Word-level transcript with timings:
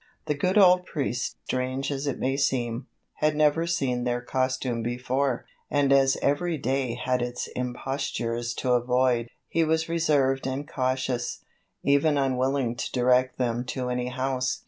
The 0.25 0.33
good 0.33 0.57
old 0.57 0.87
priest, 0.87 1.37
strange 1.45 1.91
as 1.91 2.07
it 2.07 2.17
may 2.17 2.35
seem, 2.35 2.87
had 3.17 3.35
never 3.35 3.67
seen 3.67 4.03
their 4.03 4.19
costume 4.19 4.81
before, 4.81 5.45
and 5.69 5.93
as 5.93 6.17
every 6.23 6.57
day 6.57 6.95
had 6.95 7.21
its 7.21 7.47
impostures 7.55 8.55
to 8.55 8.71
avoid, 8.71 9.27
he 9.47 9.63
was 9.63 9.87
reserved 9.89 10.47
and 10.47 10.67
cautious, 10.67 11.43
even 11.83 12.17
unwilling 12.17 12.75
to 12.77 12.91
direct 12.91 13.37
them 13.37 13.63
to 13.65 13.89
any 13.89 14.07
house. 14.07 14.59